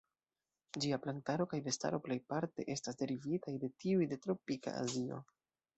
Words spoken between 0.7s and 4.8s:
Ĝia plantaro kaj bestaro plejparte estas derivitaj de tiuj de tropika